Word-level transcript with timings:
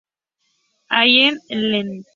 Allen 0.99 1.35
Ltd. 1.61 2.05